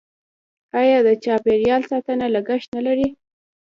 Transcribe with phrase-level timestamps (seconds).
[0.79, 3.07] آیا د چاپیریال ساتنه لګښت نلري؟